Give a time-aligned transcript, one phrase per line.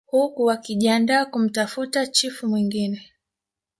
[0.05, 3.11] Huku wakijiandaa kumtafuta chifu mwingine